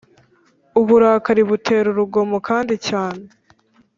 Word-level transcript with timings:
uburakari 0.79 1.41
butera 1.49 1.87
urugomo 1.89 2.37
kandi 2.47 2.73
cyane 2.87 3.23